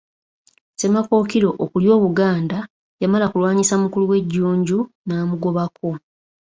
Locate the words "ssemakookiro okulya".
0.73-1.91